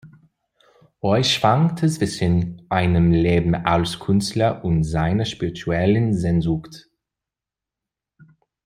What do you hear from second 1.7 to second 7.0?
zwischen einem Leben als Künstler und seiner spirituellen Sehnsucht.